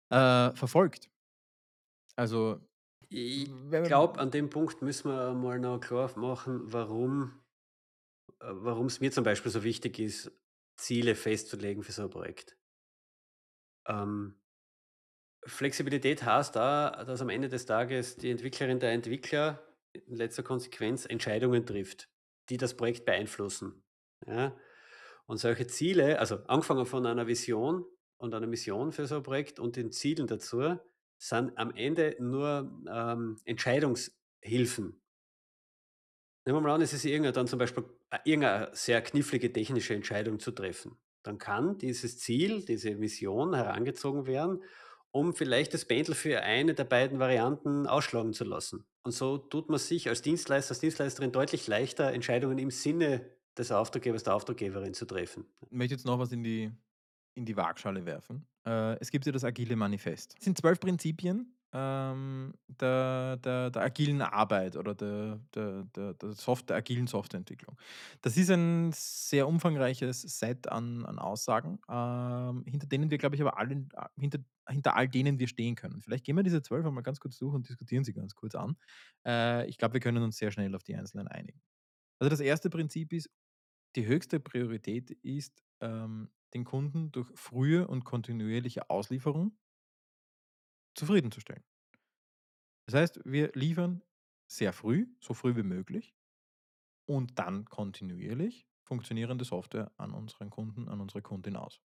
[0.09, 1.09] äh, verfolgt.
[2.15, 2.61] Also,
[3.09, 3.51] Ich
[3.83, 7.40] glaube, an dem Punkt müssen wir mal noch klar machen, warum
[8.41, 10.31] äh, warum's mir zum Beispiel so wichtig ist,
[10.75, 12.57] Ziele festzulegen für so ein Projekt.
[13.87, 14.35] Ähm,
[15.45, 19.61] Flexibilität heißt da, dass am Ende des Tages die Entwicklerin, der Entwickler
[19.93, 22.09] in letzter Konsequenz Entscheidungen trifft,
[22.49, 23.83] die das Projekt beeinflussen,
[24.25, 24.55] ja?
[25.25, 27.85] Und solche Ziele also angefangen von einer Vision
[28.17, 30.77] und einer Mission für so ein Projekt und den Zielen dazu,
[31.17, 35.01] sind am Ende nur, ähm, Entscheidungshilfen.
[36.45, 37.85] Nehmen wir mal an, es ist irgendein dann zum Beispiel
[38.25, 40.97] irgendeine sehr knifflige technische Entscheidung zu treffen.
[41.23, 44.63] Dann kann dieses Ziel, diese Vision herangezogen werden,
[45.11, 48.85] um vielleicht das Pendel für eine der beiden Varianten ausschlagen zu lassen.
[49.03, 53.71] Und so tut man sich als Dienstleister, als Dienstleisterin deutlich leichter, Entscheidungen im Sinne des
[53.71, 55.45] Auftraggebers, der Auftraggeberin zu treffen.
[55.65, 56.71] Ich möchte jetzt noch was in die,
[57.35, 58.47] in die Waagschale werfen.
[58.65, 60.35] Äh, es gibt ja das Agile Manifest.
[60.37, 66.33] Es sind zwölf Prinzipien ähm, der, der, der agilen Arbeit oder der, der, der, der,
[66.33, 67.77] Soft der agilen Softwareentwicklung.
[68.21, 73.41] Das ist ein sehr umfangreiches Set an, an Aussagen, ähm, hinter denen wir, glaube ich,
[73.41, 76.01] aber alle, hinter, hinter all denen wir stehen können.
[76.01, 78.75] Vielleicht gehen wir diese zwölf einmal ganz kurz durch und diskutieren sie ganz kurz an.
[79.25, 81.61] Äh, ich glaube, wir können uns sehr schnell auf die einzelnen einigen.
[82.19, 83.29] Also das erste Prinzip ist,
[83.95, 89.57] die höchste Priorität ist, ähm, den Kunden durch frühe und kontinuierliche Auslieferung
[90.95, 91.63] zufriedenzustellen.
[92.85, 94.01] Das heißt, wir liefern
[94.47, 96.15] sehr früh, so früh wie möglich
[97.05, 101.81] und dann kontinuierlich funktionierende Software an unseren Kunden, an unsere Kundin aus.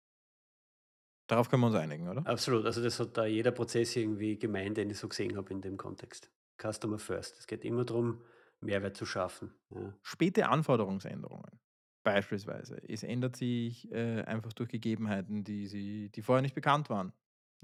[1.27, 2.25] Darauf können wir uns einigen, oder?
[2.25, 5.61] Absolut, also das hat da jeder Prozess irgendwie gemeint, den ich so gesehen habe in
[5.61, 6.31] dem Kontext.
[6.61, 7.37] Customer first.
[7.39, 8.23] Es geht immer darum,
[8.61, 9.93] Mehrwert zu schaffen, ja.
[10.01, 11.59] Späte Anforderungsänderungen.
[12.03, 17.13] Beispielsweise, es ändert sich äh, einfach durch Gegebenheiten, die, sie, die vorher nicht bekannt waren.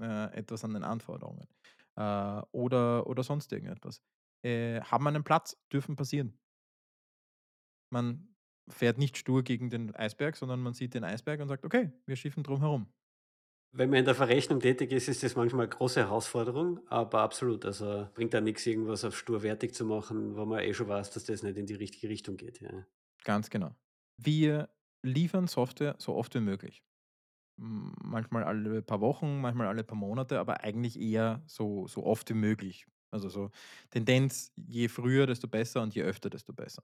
[0.00, 1.48] Äh, etwas an den Anforderungen,
[1.96, 4.02] äh, oder oder sonst irgendetwas.
[4.42, 6.38] Äh, haben einen Platz, dürfen passieren.
[7.92, 8.28] Man
[8.68, 12.16] fährt nicht stur gegen den Eisberg, sondern man sieht den Eisberg und sagt: „Okay, wir
[12.16, 12.92] schiffen drum herum.“
[13.72, 17.64] Wenn man in der Verrechnung tätig ist, ist das manchmal 'ne große Herausforderung, aber absolut,
[17.64, 21.12] also, bringt da nix, irgendwas auf stur fertig zu machen, wo man eh schon weiß,
[21.12, 22.84] dass das nicht in die richtige Richtung geht, ja.
[23.24, 23.74] Ganz genau.
[24.16, 24.70] Wir
[25.02, 26.82] liefern Software so oft wie möglich.
[27.60, 32.28] Hm, manchmal alle paar Wochen, manchmal alle paar Monate, aber eigentlich eher so so oft
[32.30, 32.86] wie möglich.
[33.12, 33.50] Also, so
[33.90, 36.82] Tendenz, je früher, desto besser und je öfter, desto besser.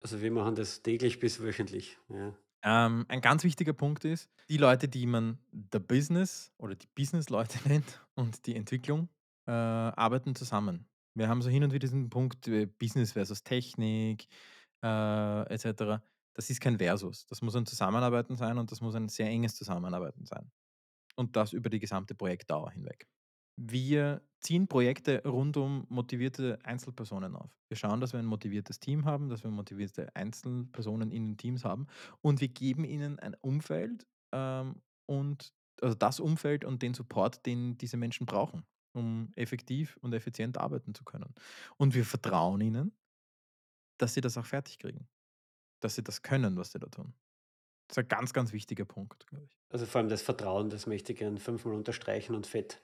[0.00, 2.36] Also, wir machen das täglich bis wöchentlich, ja.
[2.64, 5.38] Ähm, ein ganz wichtiger Punkt ist, die Leute, die man
[5.72, 9.08] the Business oder die Businessleute nennt und die Entwicklung,
[9.48, 10.86] äh, arbeiten zusammen.
[11.14, 14.28] Wir haben so hin und wieder diesen Punkt, äh, Business versus Technik,
[14.84, 16.02] äh, et cetera.
[16.34, 17.26] Das ist kein Versus.
[17.26, 20.50] Das muss ein Zusammenarbeiten sein und das muss ein sehr enges Zusammenarbeiten sein.
[21.16, 23.06] Und das über die gesamte Projektdauer hinweg.
[23.56, 27.50] Wir ziehen Projekte rund um motivierte Einzelpersonen auf.
[27.68, 31.64] Wir schauen, dass wir ein motiviertes Team haben, dass wir motivierte Einzelpersonen in den Teams
[31.64, 31.86] haben
[32.22, 37.76] und wir geben ihnen ein Umfeld, ähm, und also, das Umfeld und den Support, den
[37.76, 38.64] diese Menschen brauchen,
[38.94, 41.34] um effektiv und effizient arbeiten zu können.
[41.76, 42.92] Und wir vertrauen ihnen
[43.98, 45.08] dass sie das auch fertig kriegen,
[45.84, 47.14] dass sie das können, was sie da tun.
[47.88, 49.58] Das ist ein ganz, ganz wichtiger Punkt, glaube ich.
[49.70, 52.80] Also, vor allem das Vertrauen, das möchte ich gern fünfmal unterstreichen und fett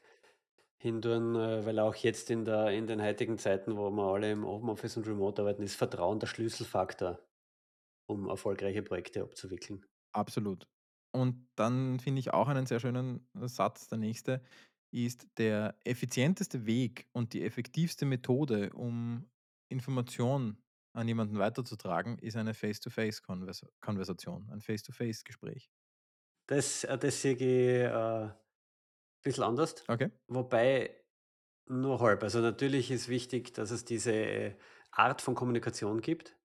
[0.79, 4.47] hintun, äh, weil auch jetzt in der in den heutigen Zeiten, wo wir alle im
[4.47, 7.21] Homeoffice und remote arbeiten, ist Vertrauen der Schlüsselfaktor,
[8.07, 9.87] um erfolgreiche Projekte abzuwickeln.
[10.15, 10.69] Absolut.
[11.13, 14.43] Und dann finde ich auch einen sehr schönen Satz, der nächste
[14.91, 19.31] ist: „Der effizienteste Weg und die effektivste Methode, um
[19.71, 25.71] Information an jemanden weiterzutragen, ist eine Face-to-Face-Konversa Konversation, ein Face-to-Face-Gespräch.“
[26.47, 28.31] Das äh, das sehe ich, äh,
[29.23, 30.11] bisschen anders, Okay.
[30.29, 30.97] wobei
[31.67, 32.23] nur halb.
[32.25, 34.57] Also, natürlich ist wichtig, dass es diese
[34.93, 36.37] Art von Kommunikation gibt.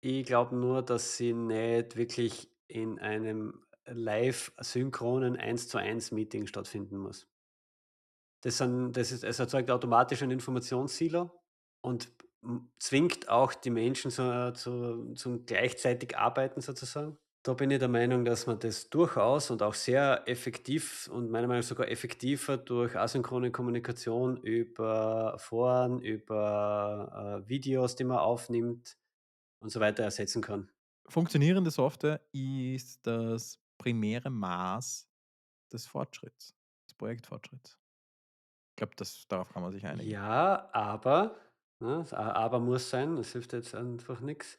[0.00, 7.28] Ich glaube nur, dass sie nicht wirklich in einem live synchronen Eins-zu-eins-Meeting stattfinden muss.
[8.42, 11.30] Das sind das ist es erzeugt automatisch ein Informationssilo
[11.80, 12.12] und,
[12.78, 17.18] zwingt auch die Menschen so zu zum gleichzeitig Arbeiten sozusagen.
[17.42, 21.46] Da bin ich der Meinung, dass man das durchaus und auch sehr effektiv und meiner
[21.46, 28.96] Meinung nach sogar effektiver durch asynchrone Kommunikation über Foren, über, äh, Videos, die man aufnimmt
[29.60, 30.70] und so weiter ersetzen kann.
[31.06, 35.08] Funktionierende Software ist das primäre Maß
[35.72, 36.54] des Fortschritts,
[36.88, 37.78] des Projektfortschritts.
[38.70, 38.94] Ich glaube,
[39.28, 40.10] darauf kann man sich einigen.
[40.10, 41.36] Ja, aber,
[41.84, 44.58] ne, Aber muss sein, das hilft jetzt einfach nix.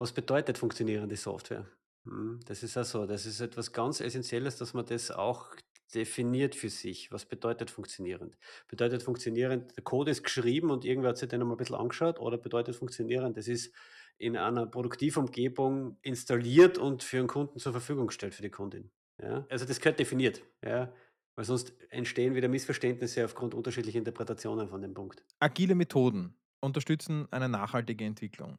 [0.00, 1.66] Was bedeutet funktionierende Software?
[2.04, 5.54] Hm, das ist ja so, das ist etwas ganz Essenzielles, dass man das auch
[5.94, 7.10] definiert für sich.
[7.12, 8.36] Was bedeutet funktionierend?
[8.68, 12.18] Bedeutet funktionierend, der Code ist geschrieben und irgendwer hat sich den einmal 'n bisschen angeschaut
[12.20, 13.74] oder bedeutet funktionierend, das ist
[14.18, 19.46] in einer Produktivumgebung installiert und für 'n Kunden zur Verfügung gestellt, für die Kundin, ja?
[19.50, 20.92] Also, das gehört definiert, ja,
[21.36, 25.24] weil sonst entstehen wieder Missverständnisse aufgrund unterschiedlicher Interpretationen von dem Punkt.
[25.40, 28.58] Agile Methoden unterstützen eine nachhaltige Entwicklung.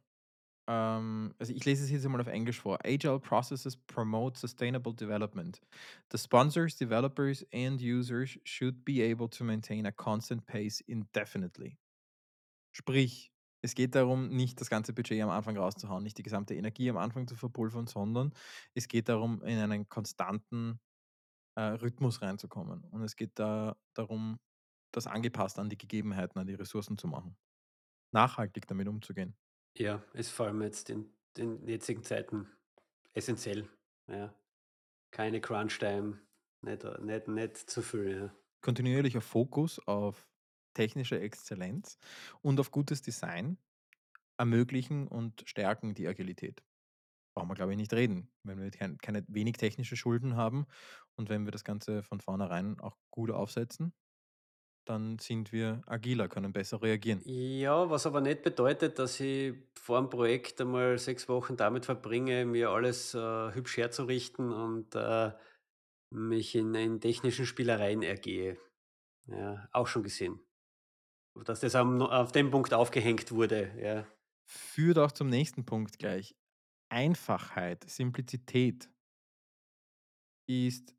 [0.68, 2.80] Ähm, also, ich lese es jetzt einmal auf Englisch vor.
[2.86, 5.62] „Agile processes promote sustainable development.
[6.12, 11.78] The sponsors, developers and users should be able to maintain a constant pace indefinitely.“
[12.72, 16.90] Sprich, es geht darum, nicht das ganze Budget am Anfang rauszuhauen, nicht die gesamte Energie
[16.90, 18.34] am Anfang zu verpulvern, sondern
[18.76, 20.80] es geht darum, in einen konstanten,
[21.58, 22.84] äh, Rhythmus reinzukommen.
[22.86, 24.40] Und es geht da darum,
[24.92, 27.38] das angepasst an die Gegebenheiten, an die Ressourcen zu machen.
[28.14, 29.38] Nachhaltig damit umzugehen.
[29.78, 32.50] Ja, ist vor allem jetzt in den jetzigen Zeiten
[33.14, 33.70] essenziell,
[34.08, 34.34] ja.
[35.12, 36.22] Keine Crunch-Time,
[36.62, 38.36] nicht nicht nicht zu viel, ja.
[38.62, 40.28] Kontinuierlicher Fokus auf
[40.74, 41.98] technische Exzellenz
[42.42, 43.58] und auf gutes Design
[44.38, 46.64] ermöglichen und stärken die Agilität.
[47.38, 48.32] Brauchen wir, glaube ich, nicht reden.
[48.44, 50.66] Wenn wir kein keine wenig technische Schulden haben
[51.16, 53.94] und wenn wir das Ganze von vornherein auch gut aufsetzen,
[54.86, 57.26] dann sind wir agiler, können besser reagieren.
[57.26, 62.70] Ja, was aber nicht bedeutet, dass ich vorm Projekt einmal 6 Wochen damit verbringe, mir
[62.70, 63.20] alles, äh,
[63.54, 65.32] hübsch herzurichten und, äh,
[66.12, 68.60] mich in in technischen Spielereien ergehe.
[69.28, 70.42] Ja, auch schon gesehen.
[71.46, 74.08] Dass das am auf dem Punkt aufgehängt wurde, ja.
[74.50, 76.36] Führt auch zum nächsten Punkt gleich.
[76.92, 78.90] Einfachheit, Simplizität
[80.50, 80.96] ist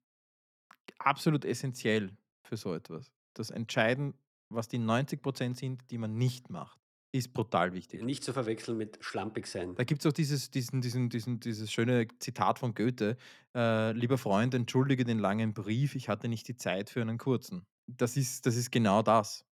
[0.98, 3.12] absolut essenziell für so etwas.
[3.34, 4.14] Das entscheiden,
[4.50, 6.80] was die 90 % sind, die man nicht macht.
[7.14, 8.02] Ist brutal wichtig.
[8.02, 9.74] Nicht zu verwechseln mit schlampig sein.
[9.76, 13.16] Da gibt's auch dieses diesen diesen diesen dieses schöne Zitat von Goethe:
[13.54, 17.64] „Äh, lieber Freund, entschuldige den langen Brief, ich hatte nicht die Zeit für einen kurzen.“
[17.86, 19.44] Das ist das ist genau das.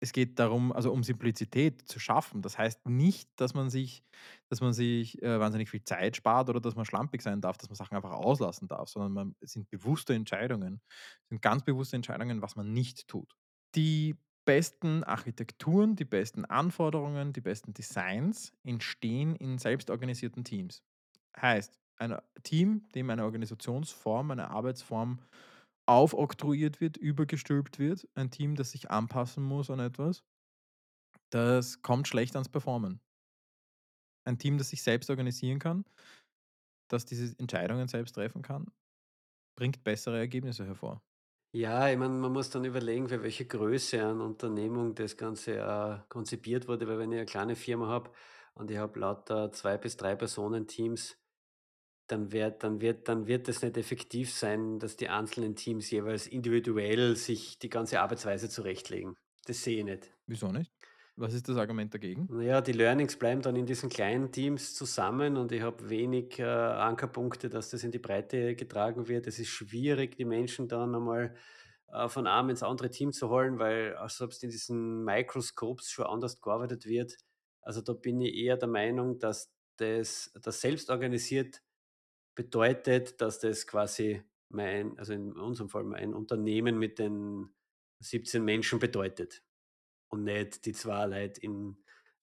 [0.00, 2.42] Es geht darum also, um Simplizität zu schaffen.
[2.42, 4.04] Das heißt nicht, dass man sich
[4.52, 7.70] dass man sich, äh, wahnsinnig viel Zeit spart oder dass man schlampig sein darf, dass
[7.70, 10.82] man Sachen einfach auslassen darf, sondern man es sind bewusste Entscheidungen
[11.30, 13.34] sind ganz bewusste Entscheidungen, was man nicht tut.
[13.74, 20.82] Die besten Architekturen, die besten Anforderungen, die besten Designs entstehen in selbstorganisierten Teams.
[21.40, 25.20] Heißt, ein Team, dem eine Organisationsform, eine Arbeitsform
[25.86, 30.24] aufoktroyiert wird, übergestülpt wird, ein Team, das sich anpassen muss an etwas,
[31.30, 33.01] das kommt schlecht ans Performen.
[34.24, 35.84] Ein Team, das sich selbst organisieren kann,
[36.88, 38.66] das diese Entscheidungen selbst treffen kann,
[39.56, 41.02] bringt bessere Ergebnisse hervor.
[41.54, 45.98] Ja, ich meine, man muss dann überlegen, für welche Größe an Unternehmung das Ganze, äh,
[46.08, 48.10] konzipiert wurde, weil wenn ich eine kleine Firma habe
[48.54, 51.18] und ich habe lauter 2 bis 3 Personenteams,
[52.08, 56.26] dann wird dann wird dann wird es nicht effektiv sein, dass die einzelnen Teams jeweils
[56.26, 59.16] individuell sich die ganze Arbeitsweise zurechtlegen.
[59.46, 60.14] Das sehe ich nicht.
[60.26, 60.72] Wieso nicht?
[61.22, 62.26] Was ist das Argument dagegen?
[62.32, 66.40] Na ja, die Learnings bleiben dann in diesen kleinen Teams zusammen und ich habe wenig,
[66.40, 69.28] äh, Ankerpunkte, dass das in die Breite getragen wird.
[69.28, 71.36] Es ist schwierig, die Menschen dann einmal,
[71.92, 76.06] äh, von einem ins andere Team zu holen, weil auch selbst in diesen Microscopes schon
[76.06, 77.14] anders gearbeitet wird.
[77.60, 81.62] Also, da bin ich eher der Meinung, dass das das selbst organisiert
[82.34, 87.54] bedeutet, dass das quasi mein also, in unserem Fall mein Unternehmen mit den
[88.00, 89.44] 17 Menschen bedeutet
[90.12, 91.78] und nicht die 2 Leute in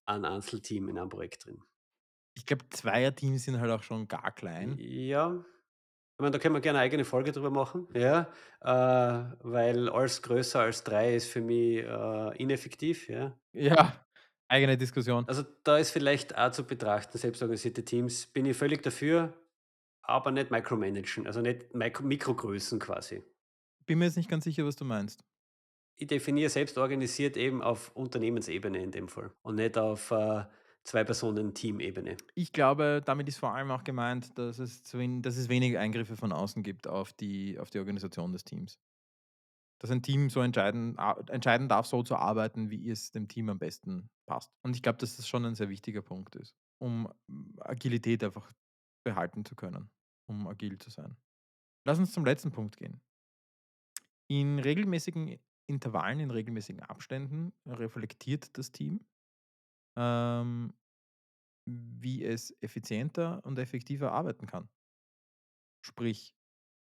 [0.06, 1.64] ein Einzelteam in einem Projekt drin.
[2.36, 4.82] Ich glaube, Zweierteams sind halt auch schon gar klein.
[4.82, 5.46] Ja,
[6.18, 8.68] ich meine, da können wir gerne 'ne eigene Folge drüber machen, ja, äh,
[9.44, 13.40] weil alles größer als 3 ist für mich, äh, ineffektiv, ja.
[13.54, 14.06] Ja,
[14.48, 15.28] eigene Diskussion.
[15.28, 19.34] Also, da ist vielleicht auch zu betrachten, selbstorganisierte Teams bin ich völlig dafür,
[20.04, 23.24] aber nicht micromanagen, also nicht Mik Mikrogrößen quasi.
[23.88, 25.24] Bin mir jetzt nicht ganz sicher, was du meinst.
[26.02, 30.46] Ich definiere selbstorganisiert eben auf Unternehmensebene in dem Fall und nicht auf, äh,
[30.86, 32.16] 2 Personen Teamebene.
[32.36, 36.32] Ich glaube, damit ist vor allem auch gemeint, dass es dass es wenige Eingriffe von
[36.32, 38.80] außen gibt auf die auf die Organisation des Teams.
[39.82, 43.60] Dass ein Team so entscheiden entscheiden darf, so zu arbeiten, wie es dem Team am
[43.60, 44.52] besten passt.
[44.64, 48.52] Und ich glaube, dass das schon ein sehr wichtiger Punkt ist, um hm, Agilität einfach
[49.06, 49.90] behalten zu können,
[50.28, 51.18] um agil zu sein.
[51.86, 53.02] Lass uns zum letzten Punkt gehen.
[54.28, 59.06] In regelmäßigen Intervallen, in regelmäßigen Abständen reflektiert das Team,
[59.98, 60.74] ähm,
[61.66, 64.70] wie es effizienter und effektiver arbeiten kann.
[65.82, 66.36] Sprich,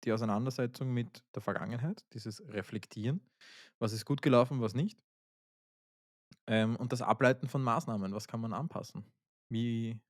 [0.04, 3.30] die Auseinandersetzung mit der Vergangenheit, dieses Reflektieren,
[3.78, 5.00] was ist gut gelaufen, was nicht,
[6.46, 9.12] ähm, und das Ableiten von Maßnahmen, was kann man anpassen?
[9.48, 10.00] Wie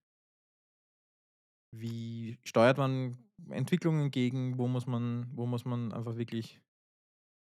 [1.75, 4.59] wie steuert man Entwicklungen entgegen?
[4.59, 6.61] Wo muss man wo muss man einfach wirklich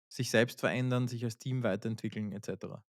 [0.09, 2.85] sich selbst verändern, sich als Team weiterentwickeln et cetera?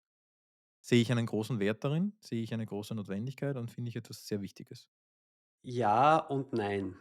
[0.80, 4.26] Sehe ich einen großen Wert darin, sehe ich eine große Notwendigkeit und finde ich etwas
[4.26, 4.86] sehr Wichtiges.
[5.66, 6.96] Ja und nein.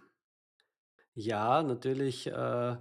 [1.15, 2.77] Ja, natürlich, äh,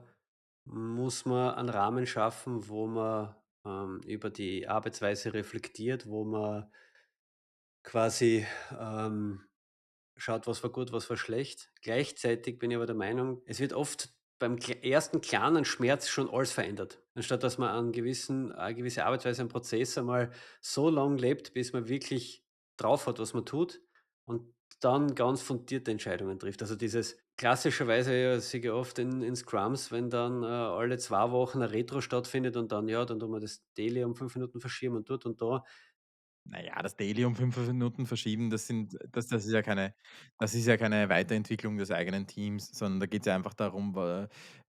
[0.65, 6.71] muss man einen Rahmen schaffen, wo man, ähm, über die Arbeitsweise reflektiert, wo man
[7.83, 8.47] quasi,
[8.79, 9.45] ähm,
[10.17, 11.73] schaut, was war gut, was war schlecht.
[11.83, 16.53] Gleichzeitig bin ich aber der Meinung, es wird oft beim ersten kleinen Schmerz schon alles
[16.53, 17.03] verändert.
[17.15, 21.73] Anstatt dass man an gewissen eine gewisse Arbeitsweise, einen Prozess einmal so lang lebt, bis
[21.73, 22.45] man wirklich
[22.77, 23.81] drauf hat, was man tut
[24.27, 26.63] und dann ganz fundierte Entscheidungen trifft.
[26.63, 31.31] Also dieses klassischerweise ja, sehe ich oft in in Scrums, wenn dann, äh, alle 2
[31.31, 34.61] Wochen ein Retro stattfindet und dann ja, dann tun wir das Daily um 5 Minuten
[34.61, 35.65] verschieben und dort und da.
[36.47, 39.95] Na ja, das Daily um 5 Minuten verschieben, das sind das das ist ja keine
[40.39, 43.95] das ist ja keine Weiterentwicklung des eigenen Teams, sondern da geht's ja einfach darum,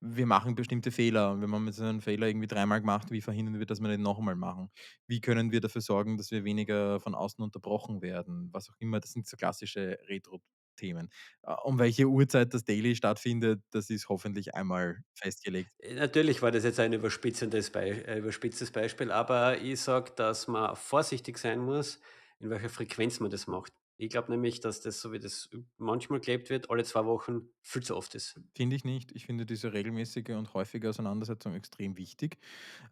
[0.00, 3.20] wir machen bestimmte Fehler und wenn man mit so einem Fehler irgendwie dreimal gemacht, wie
[3.20, 4.70] verhindern wir, dass wir den noch einmal machen?
[5.08, 8.50] Wie können wir dafür sorgen, dass wir weniger von außen unterbrochen werden?
[8.52, 10.63] Was auch immer, das sind so klassische Retro-Themen.
[10.82, 15.70] Äh, um welche Uhrzeit das Daily stattfindet, das ist hoffentlich einmal festgelegt.
[15.78, 20.48] Äh, natürlich war das jetzt ein überspitzendes Bei äh, überspitztes Beispiel, aber ich sage, dass
[20.48, 22.00] man vorsichtig sein muss,
[22.38, 23.72] in welcher Frequenz man das macht.
[23.96, 27.82] Ich glaube nämlich, dass das, so wie das manchmal gelebt wird, alle 2 Wochen viel
[27.82, 28.40] zu oft ist.
[28.56, 29.10] Finde ich nicht.
[29.12, 32.38] Ich finde diese regelmäßige und häufige Auseinandersetzung extrem wichtig,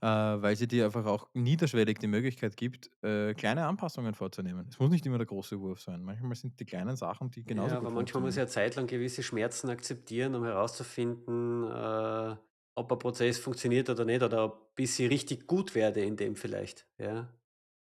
[0.00, 4.66] äh, weil sie dir einfach auch niederschwellig die Möglichkeit gibt, äh, kleine Anpassungen vorzunehmen.
[4.68, 6.02] Es muss nicht immer der große Wurf sein.
[6.02, 9.22] Manchmal sind die kleinen Sachen, die Ja, genauso aber gut manchmal muss ja zeitlang gewisse
[9.24, 12.36] Schmerzen akzeptieren, um herauszufinden, äh,
[12.74, 16.36] ob ein Prozess funktioniert oder nicht oder ob bis ich richtig gut werde in dem
[16.36, 17.34] vielleicht, ja.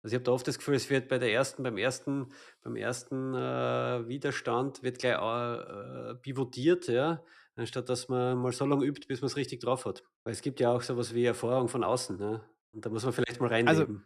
[0.03, 2.31] Also, ich habe da oft das Gefühl, es wird bei der ersten beim ersten
[2.63, 7.23] beim ersten, äh, Widerstand wird gleich, äh, pivotiert, ja,
[7.55, 10.03] anstatt dass man mal so lange übt, bis man's richtig drauf hat.
[10.23, 12.43] Weil es gibt ja auch so was wie Erfahrung von außen, ne?
[12.73, 14.05] Und da muss man vielleicht mal Also reinleben.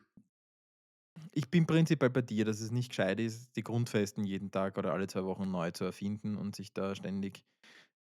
[1.31, 4.91] Ich bin prinzipiell bei dir, dass es nicht gescheit ist, die Grundfesten jeden Tag oder
[4.93, 7.43] alle 2 Wochen neu zu erfinden und sich da ständig,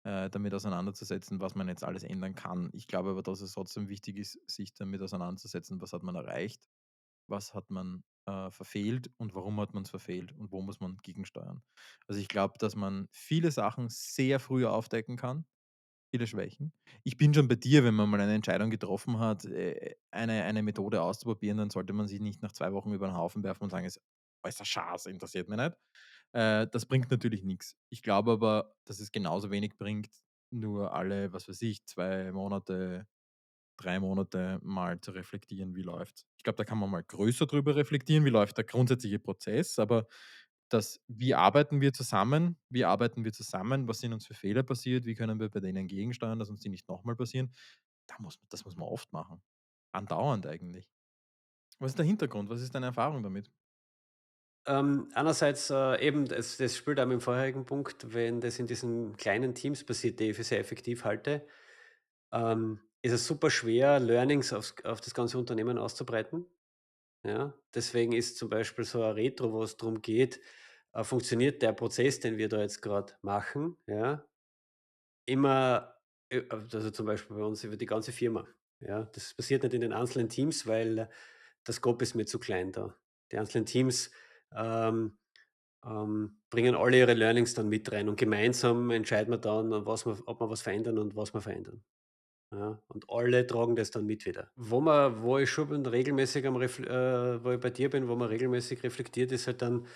[0.05, 2.71] äh, damit auseinanderzusetzen, was man jetzt alles ändern kann.
[2.73, 6.69] Ich glaube aber, dass es trotzdem wichtig ist, sich damit auseinanderzusetzen, was hat man erreicht,
[7.29, 11.63] was hat man, äh, verfehlt und warum hat man's verfehlt und wo muss man gegensteuern.
[12.09, 15.47] Also, ich glaube, dass man viele Sachen sehr früh aufdecken kann,
[16.13, 16.73] viele Schwächen.
[17.05, 20.63] Ich bin schon bei dir, wenn man mal eine Entscheidung getroffen hat, äh, eine eine
[20.63, 23.71] Methode auszuprobieren, dann sollte man sie nicht nach 2 Wochen über 'n Haufen werfen und
[23.71, 24.01] sagen: „Ist
[24.43, 25.77] alles ein Schatz, interessiert mich nicht.“
[26.33, 27.77] Äh, das bringt natürlich nix.
[27.91, 30.11] Ich glaube aber, dass es genauso wenig bringt,
[30.53, 33.07] nur alle, was weiß ich, 2 Monate,
[33.79, 36.27] 3 Monate mal zu reflektieren, wie läuft's.
[36.45, 40.07] Ich glaube, da kann man mal größer drüber reflektieren, wie läuft der grundsätzliche Prozess, aber
[40.69, 42.59] das wie arbeiten wir zusammen?
[42.69, 43.89] Wie arbeiten wir zusammen?
[43.89, 45.07] Was sind uns für Fehler passiert?
[45.07, 47.53] Wie können wir bei denen gegensteuern, dass uns die nicht noch mal passieren?
[48.09, 49.43] Da muss das muss man oft machen.
[49.93, 50.91] Andauernd eigentlich.
[51.81, 52.51] Was ist der Hintergrund?
[52.51, 53.53] Was ist deine Erfahrung damit?
[54.67, 59.17] Ähm, einerseits, äh, eben, das das spielt auch dem vorherigen Punkt, wenn das in diesen
[59.17, 61.47] kleinen Teams passiert, die ich für sehr effektiv halte,
[62.33, 66.47] ähm, ist es super schwer, Learnings aufs auf das ganze Unternehmen auszubreiten,
[67.25, 67.55] ja?
[67.75, 70.41] Deswegen ist zum Beispiel so 'n Retro, wo es drum geht,
[70.95, 74.27] äh, funktioniert der Prozess, den wir da jetzt grad machen, ja,
[75.27, 75.95] immer,
[76.31, 78.47] äh, also, zum Beispiel bei uns über die ganze Firma,
[78.81, 79.05] ja?
[79.13, 81.09] Das passiert nicht in den einzelnen Teams, weil
[81.67, 82.97] der Scope ist mir zu klein da.
[83.33, 84.11] Die einzelnen Teams,
[84.55, 85.19] ähm,
[85.87, 90.19] ähm, bringen alle ihre Learnings dann mit rein und gemeinsam entscheiden wir dann, was wir
[90.27, 91.85] ob wir was verändern und was wir verändern,
[92.59, 92.83] ja?
[92.89, 94.51] Und alle tragen das dann mit wieder.
[94.57, 98.15] Wo man wo ich schon regelmäßig am refl äh, wo ich bei dir bin, wo
[98.15, 99.87] man regelmäßig reflektiert, ist halt dann,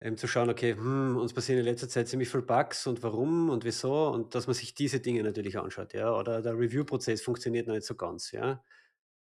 [0.00, 3.50] ähm, zu schauen: „Okay, hm, uns passieren in letzter Zeit ziemlich viel Bugs und warum
[3.50, 6.14] und wieso?“ Und dass man sich diese Dinge natürlich anschaut, ja?
[6.16, 8.62] Oder der Review-Prozess funktioniert noch nicht so ganz, ja?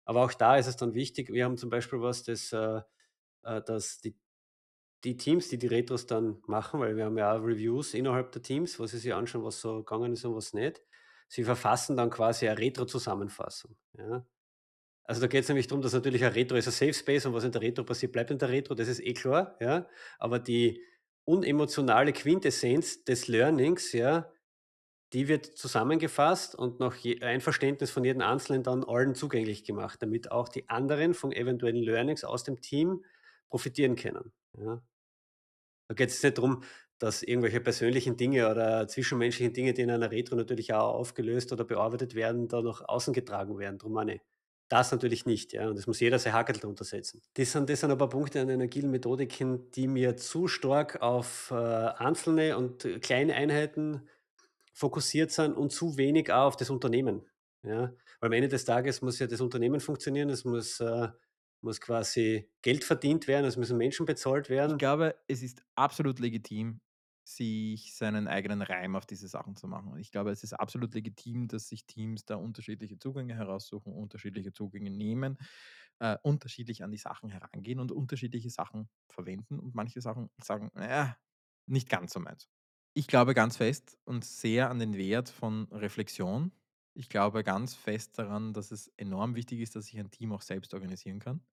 [0.07, 2.81] Aber auch da ist es dann wichtig wir haben zum Beispiel was, das, äh,
[3.45, 4.16] äh, dass die
[5.05, 8.42] die Teams, die die Retros dann machen, weil wir haben ja auch Reviews innerhalb der
[8.42, 10.83] Teams, wo sie sich anschauen, was so gegangen ist und was nicht.
[11.29, 14.27] Sie verfassen dann quasi eine Retro-Zusammenfassung, ja?
[15.05, 17.45] Also, da geht's nämlich drum, dass natürlich ein Retro ist ein Safe Space und was
[17.45, 19.89] in der Retro passiert, bleibt in der Retro, das ist eh klar, ja?
[20.19, 20.83] Aber die
[21.25, 24.33] unemotionale Quintessenz des Learnings, ja,
[25.12, 30.49] die wird zusammengefasst und nach Einverständnis von jedem Einzelnen dann allen zugänglich gemacht, damit auch
[30.49, 33.05] die anderen von eventuellen Learnings aus dem Team
[33.49, 34.83] profitieren können, ja?
[35.89, 36.62] Da geht's jetzt nicht drum,
[36.99, 41.65] dass irgendwelche persönlichen Dinge oder zwischenmenschlichen Dinge, die in einer Retro natürlich auch aufgelöst oder
[41.65, 44.21] bearbeitet werden, da nach außen getragen werden, drum meine ich.
[44.69, 47.23] Das natürlich nicht, ja, und es muss jeder sein Hackerl drunter setzen.
[47.35, 51.03] Das sind das sind ein paar Punkte an den agilen Methodiken, die mir zu stark
[51.03, 54.09] auf, äh, einzelne und kleine Einheiten
[54.75, 57.27] fokussiert sind und zu wenig auch auf das Unternehmen,
[57.63, 57.95] ja?
[58.21, 61.09] Weil am Ende des Tages muss ja das Unternehmen funktionieren, es muss, äh
[61.63, 64.79] muss quasi Geld verdient werden, es müssen Menschen bezahlt Ich werden.
[64.79, 66.81] glaube, es ist absolut legitim,
[67.37, 69.92] sich seinen eigenen Reim auf diese Sachen zu machen.
[69.92, 74.53] Und ich glaube, es ist absolut legitim, dass sich Teams da unterschiedliche Zugänge heraussuchen, unterschiedliche
[74.53, 75.38] Zugänge nehmen,
[76.01, 80.88] äh, unterschiedlich an die Sachen herangehen und unterschiedliche Sachen verwenden und manche Sachen sagen: „Na
[80.88, 81.16] ja,
[81.66, 82.49] nicht ganz so meins.“
[82.94, 86.53] Ich glaube ganz fest und sehr an den Wert von Reflexion.
[86.94, 90.40] Ich glaube ganz fest daran, dass es enorm wichtig ist, dass sich ein Team auch
[90.42, 91.44] selbst organisieren kann.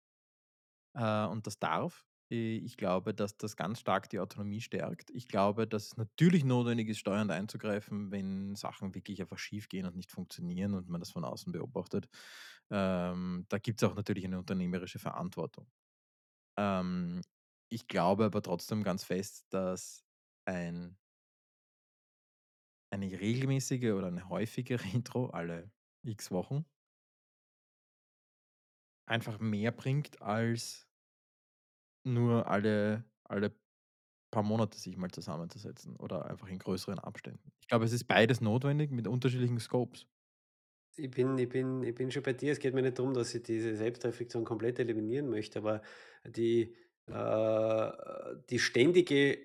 [0.96, 2.06] Äh, und das darf.
[2.32, 5.12] Äh, ich glaube, dass das ganz stark die Autonomie stärkt.
[5.12, 9.96] Ich glaube, dass es natürlich notwendig ist, steuernd einzugreifen, wenn Sachen wirklich einfach schiefgehen und
[9.96, 12.10] nicht funktionieren und man das von außen beobachtet.
[12.72, 15.68] Ähm, da gibt's auch natürlich eine unternehmerische Verantwortung.
[16.58, 17.22] Ähm,
[17.70, 20.04] ich glaube aber trotzdem ganz fest, dass
[20.46, 20.98] ein
[22.92, 25.72] eine regelmäßige oder eine häufige Retro alle
[26.04, 26.66] X Wochen
[29.06, 30.88] einfach mehr bringt als
[32.04, 33.56] nur alle alle
[34.32, 37.52] paar Monate sich mal zusammenzusetzen oder einfach in größeren Abständen.
[37.62, 40.08] Ich glaube, es ist beides notwendig mit unterschiedlichen Scopes.
[40.96, 42.52] Ich bin ich bin ich bin schon bei dir.
[42.52, 45.82] Es geht mir nicht drum, dass ich diese Selbstreflexion komplett eliminieren möchte, aber
[46.26, 46.76] die,
[47.08, 47.92] äh
[48.50, 49.40] die ständige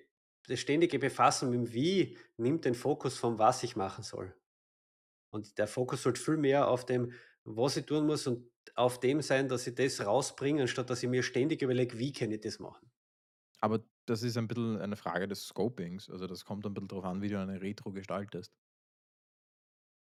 [0.46, 4.34] das ständige Befassen mit dem Wie nimmt den Fokus vom Was ich machen soll.
[5.30, 7.12] Und der Fokus sollte viel mehr auf dem,
[7.57, 11.09] was ich tun muss und auf dem sein, dass ich das rausbringe, anstatt dass ich
[11.09, 12.90] mir ständig überlege: „Wie kann ich das machen?“
[13.61, 16.11] Aber das ist ein bisschen eine Frage des Scopings.
[16.11, 18.53] Also, das kommt ein bisschen drauf an, wie du eine Retro gestaltest.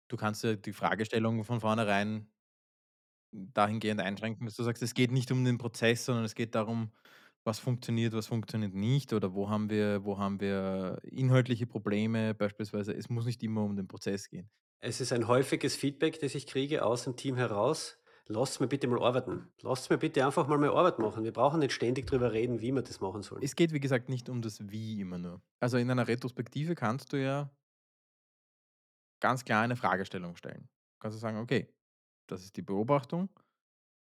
[0.09, 2.30] Du kannst ja die Fragestellung von vornherein
[3.32, 6.93] dahingehend einschränken, dass du sagst, es geht nicht um den Prozess, sondern es geht darum,
[7.45, 12.93] was funktioniert, was funktioniert nicht oder wo haben wir wo haben wir inhaltliche Probleme beispielsweise.
[12.93, 14.51] Es muss nicht immer um den Prozess gehen.
[14.83, 18.89] Es ist ein häufiges Feedback, das ich kriege aus dem Team heraus: „Lasst mir bitte
[18.89, 19.51] mal arbeiten.
[19.62, 21.24] Lasst mir bitte einfach mal meine Arbeit machen.
[21.24, 24.09] Wir brauchen nicht ständig drüber reden, wie wir das machen sollen.“ Es geht, wie gesagt,
[24.09, 25.43] nicht um das Wie immer nur.
[25.61, 27.51] Also, in einer Retrospektive kannst du ja
[29.20, 30.68] ganz klar eine Fragestellung stellen.
[31.01, 31.74] Kannst du sagen: „Okay,
[32.28, 33.31] das ist die Beobachtung.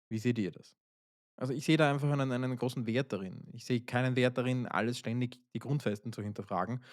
[0.09, 0.76] Wie seht ihr das?“
[1.38, 3.47] Also, ich sehe da einfach einen einen großen Wert darin.
[3.53, 6.84] Ich sehe keinen Wert darin, alles ständig die Grundfesten zu hinterfragen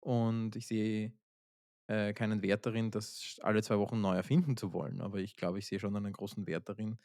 [0.00, 1.14] und ich sehe,
[1.88, 5.00] äh, keinen Wert darin, das alle 2 Wochen neu erfinden zu wollen.
[5.00, 6.98] Aber ich glaube, ich sehe schon einen großen Wert darin,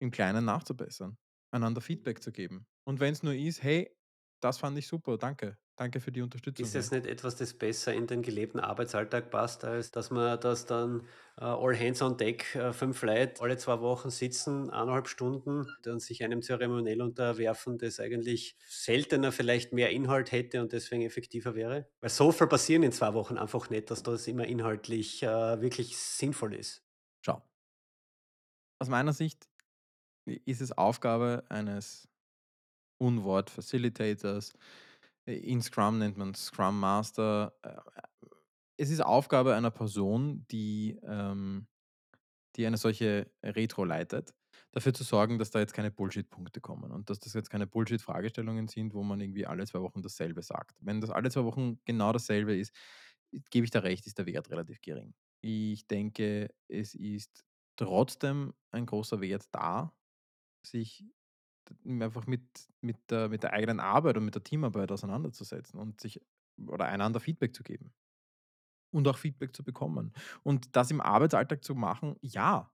[0.00, 1.18] im Kleinen nachzubessern,
[1.52, 2.66] einander Feedback zu geben.
[2.84, 3.96] Und wenn es nur ist: „Hey,
[4.40, 5.58] das fand ich super, danke.
[5.76, 9.30] Danke für die Unterstützung Ist hier.“ es nicht etwas, das besser in den gelebten Arbeitsalltag
[9.30, 11.06] passt, als dass man dass dann,
[11.38, 15.98] äh, all hands on deck, äh, 5 Leute alle 2 Wochen sitzen, 1,5 Stunden, dann
[15.98, 21.88] sich einem Zeremoniell unterwerfen, das eigentlich seltener vielleicht mehr Inhalt hätte und deswegen effektiver wäre?
[22.00, 25.96] Weil so viel passieren in 2 Wochen einfach nicht, dass das immer inhaltlich, äh, wirklich
[25.96, 26.84] sinnvoll ist.
[27.22, 27.42] Schau,
[28.78, 29.48] aus meiner Sicht
[30.26, 32.08] ist es Aufgabe eines
[33.00, 34.52] Unwort Facilitators,
[35.26, 37.54] äh, in Scrum nennt man Scrum Master.
[37.62, 37.76] Äh,
[38.78, 41.66] es ist Aufgabe einer Person, die, ähm
[42.56, 44.34] die eine solche Retro leitet,
[44.72, 48.68] dafür zu sorgen, dass da jetzt keine Bullshit-Punkte kommen und dass das jetzt keine Bullshit-Fragestellungen
[48.68, 50.76] sind, wo man irgendwie alle 2 Wochen dasselbe sagt.
[50.80, 52.74] Wenn das alle 2 Wochen genau dasselbe ist,
[53.50, 55.14] gebe ich da recht, ist der Wert relativ gering.
[55.42, 57.44] Ich denke, es ist
[57.76, 59.94] trotzdem ein großer Wert da,
[60.66, 61.04] sich
[61.84, 62.42] einfach mit
[62.80, 66.20] mit der mit der eigenen Arbeit und mit der Teamarbeit auseinanderzusetzen und sich
[66.68, 67.92] oder einander Feedback zu geben
[68.92, 70.12] und auch Feedback zu bekommen.
[70.42, 72.72] Und das im Arbeitsalltag zu machen, ja,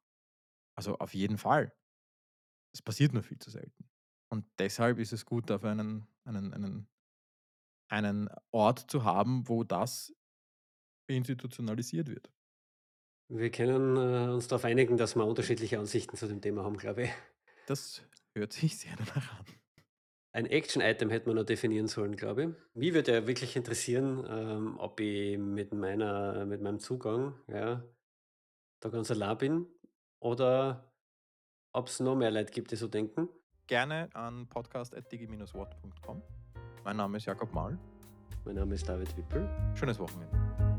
[0.77, 1.75] also auf jeden Fall.
[2.73, 3.89] Es passiert nur viel zu selten.
[4.31, 6.89] Und deshalb ist es gut, dafür einen einen einen
[7.89, 10.15] einen Ort zu haben, wo das
[11.09, 12.33] institutionalisiert wird.
[13.29, 17.05] Wir können, äh, uns darauf einigen, dass wir unterschiedliche Ansichten zu dem Thema haben, glaube
[17.05, 17.11] ich.
[17.67, 18.03] Das
[18.37, 19.45] hört sich sehr danach an.
[20.33, 22.49] Ein Action-Item hätte man noch definieren sollen, glaube ich.
[22.75, 27.83] Mich würde ja wirklich interessieren, ähm, ob ich mit meiner mit meinem Zugang, ja,
[28.81, 29.67] da ganz allein bin
[30.21, 30.93] oder
[31.73, 33.29] ob es noch mehr Leute gibt, die so denken.
[33.67, 36.23] Gerne an podcast@digi-watt.com.
[36.85, 37.79] Mein Name ist Jakob Mahl.
[38.45, 39.49] Mein Name ist David Wippel.
[39.75, 40.76] Schönes Wochenende.